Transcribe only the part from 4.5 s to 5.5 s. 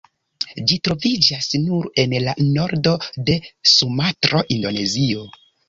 Indonezio.